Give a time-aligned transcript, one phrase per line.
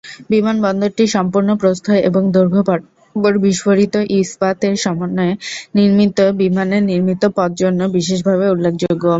[0.31, 5.33] বিমানবন্দরটি সম্পূর্ণ প্রস্থ এবং দৈর্ঘ্য বরাবর বিস্ফোরিত ইস্পাত এর সমন্বয়ে
[5.77, 9.03] নির্মিত বিমানের নির্মিত পথ জন্য বিশেষভাবে উল্লেখযোগ্য।